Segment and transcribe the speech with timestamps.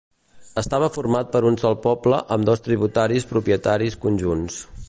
[0.61, 4.63] Estava format per un sol poble amb dos tributaris propietaris conjunts.